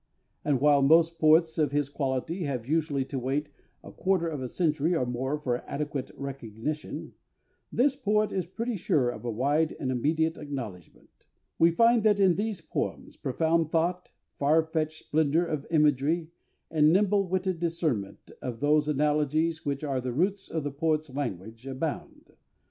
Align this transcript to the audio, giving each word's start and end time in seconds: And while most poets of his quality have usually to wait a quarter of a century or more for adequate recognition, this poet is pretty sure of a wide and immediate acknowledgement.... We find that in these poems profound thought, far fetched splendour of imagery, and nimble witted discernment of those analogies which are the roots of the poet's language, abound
And 0.43 0.59
while 0.59 0.81
most 0.81 1.19
poets 1.19 1.59
of 1.59 1.71
his 1.71 1.87
quality 1.87 2.45
have 2.45 2.65
usually 2.67 3.05
to 3.05 3.19
wait 3.19 3.49
a 3.83 3.91
quarter 3.91 4.27
of 4.27 4.41
a 4.41 4.49
century 4.49 4.95
or 4.95 5.05
more 5.05 5.37
for 5.37 5.57
adequate 5.69 6.09
recognition, 6.15 7.13
this 7.71 7.95
poet 7.95 8.33
is 8.33 8.47
pretty 8.47 8.77
sure 8.77 9.11
of 9.11 9.23
a 9.25 9.29
wide 9.29 9.73
and 9.79 9.91
immediate 9.91 10.39
acknowledgement.... 10.39 11.27
We 11.59 11.69
find 11.69 12.01
that 12.01 12.19
in 12.19 12.33
these 12.33 12.61
poems 12.61 13.15
profound 13.15 13.69
thought, 13.69 14.09
far 14.39 14.63
fetched 14.63 15.03
splendour 15.05 15.45
of 15.45 15.67
imagery, 15.69 16.31
and 16.71 16.91
nimble 16.91 17.27
witted 17.27 17.59
discernment 17.59 18.31
of 18.41 18.59
those 18.59 18.87
analogies 18.87 19.67
which 19.67 19.83
are 19.83 20.01
the 20.01 20.13
roots 20.13 20.49
of 20.49 20.63
the 20.63 20.71
poet's 20.71 21.11
language, 21.13 21.67
abound 21.67 22.31